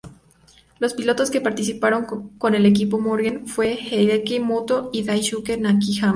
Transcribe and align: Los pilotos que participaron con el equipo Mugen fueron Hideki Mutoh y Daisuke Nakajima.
Los 0.79 0.95
pilotos 0.95 1.29
que 1.29 1.41
participaron 1.41 2.05
con 2.39 2.55
el 2.55 2.65
equipo 2.65 2.99
Mugen 2.99 3.45
fueron 3.47 3.77
Hideki 3.85 4.39
Mutoh 4.39 4.89
y 4.91 5.03
Daisuke 5.03 5.57
Nakajima. 5.59 6.09